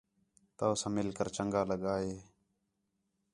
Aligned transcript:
تَوساں 0.57 0.91
مِل 0.95 1.09
کر 1.17 1.27
چَنڳا 1.35 1.61
لڳا 1.69 1.95
ہے 2.03 2.15